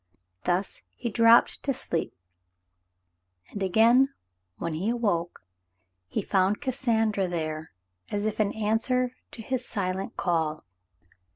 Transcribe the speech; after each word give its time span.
Thus 0.45 0.81
he 0.97 1.09
dropped 1.11 1.61
to 1.61 1.75
sleep, 1.75 2.15
and 3.51 3.61
again, 3.61 4.09
when 4.57 4.73
he 4.73 4.89
awoke, 4.89 5.43
he 6.07 6.23
found 6.23 6.59
Cassandra 6.59 7.27
there 7.27 7.71
as 8.09 8.25
if 8.25 8.39
in 8.39 8.51
answer 8.53 9.11
to 9.29 9.43
his 9.43 9.63
silent 9.67 10.17
call. 10.17 10.63